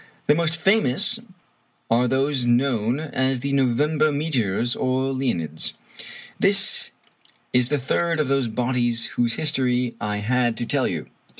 [0.25, 1.19] The most famous
[1.87, 5.73] are those known as the November meteors, or Leonids.
[6.39, 6.89] This
[7.53, 11.05] is the third of those bodies whose history I had to tell you.